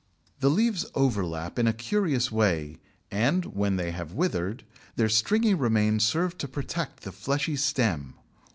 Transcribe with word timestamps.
The 0.39 0.49
leaves 0.49 0.83
overlap 0.95 1.59
in 1.59 1.67
a 1.67 1.73
curious 1.73 2.31
way, 2.31 2.79
and, 3.11 3.45
when 3.45 3.75
they 3.75 3.91
have 3.91 4.13
withered, 4.13 4.63
their 4.95 5.09
stringy 5.09 5.53
remains 5.53 6.03
serve 6.03 6.39
to 6.39 6.47
protect 6.47 7.01
the 7.03 7.11
fleshy 7.11 7.55
stem. 7.55 8.15